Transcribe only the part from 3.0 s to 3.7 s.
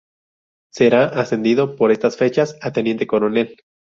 coronel.